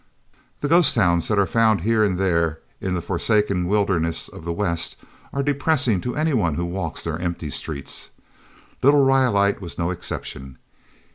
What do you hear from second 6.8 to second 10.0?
their empty streets. Little Rhyolite was no